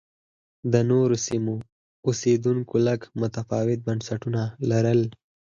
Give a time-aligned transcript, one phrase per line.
[0.73, 1.55] د نورو سیمو
[2.07, 5.01] اوسېدونکو لږ متفاوت بنسټونه لرل